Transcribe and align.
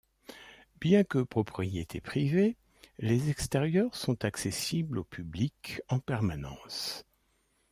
Bien 0.79 1.03
que 1.03 1.19
propriété 1.19 2.01
privée, 2.01 2.57
les 2.97 3.29
extérieurs 3.29 3.93
sont 3.93 4.25
accessibles 4.25 4.97
au 4.97 5.03
public 5.03 5.79
en 5.89 5.99
permanence. 5.99 7.05